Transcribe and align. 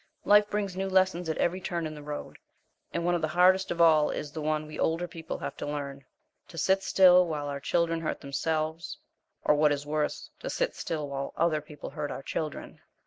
Life 0.25 0.49
brings 0.49 0.75
new 0.75 0.89
lessons 0.89 1.29
at 1.29 1.37
every 1.37 1.61
turn 1.61 1.85
in 1.85 1.93
the 1.93 2.01
road, 2.01 2.39
and 2.91 3.05
one 3.05 3.13
of 3.13 3.21
the 3.21 3.27
hardest 3.27 3.69
of 3.69 3.79
all 3.79 4.09
is 4.09 4.31
the 4.31 4.41
one 4.41 4.65
we 4.65 4.79
older 4.79 5.07
people 5.07 5.37
have 5.37 5.55
to 5.57 5.67
learn 5.67 6.03
to 6.47 6.57
sit 6.57 6.81
still 6.81 7.27
while 7.27 7.45
our 7.45 7.59
children 7.59 8.01
hurt 8.01 8.19
themselves, 8.19 8.97
or, 9.43 9.53
what 9.53 9.71
is 9.71 9.85
worse, 9.85 10.31
to 10.39 10.49
sit 10.49 10.73
still 10.75 11.07
while 11.07 11.33
other 11.37 11.61
people 11.61 11.91
hurt 11.91 12.09
our 12.09 12.23
children. 12.23 12.81